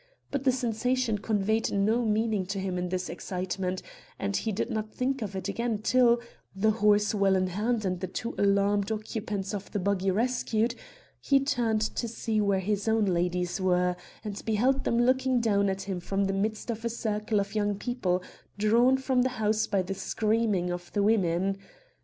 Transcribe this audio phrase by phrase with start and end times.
[0.31, 3.83] But the sensation conveyed no meaning to him in his excitement,
[4.17, 6.19] and he did not think of it again till,
[6.55, 10.73] the horse well in hand and the two alarmed occupants of the buggy rescued,
[11.19, 15.83] he turned to see where his own ladies were, and beheld them looking down at
[15.83, 18.23] him from the midst of a circle of young people,
[18.57, 21.59] drawn from the house by the screaming of the women.